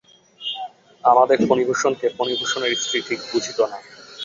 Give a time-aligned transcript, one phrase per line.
[1.03, 3.77] আমাদের ফণিভূষণকে ফণিভূষণের স্ত্রী ঠিক বুঝিত না।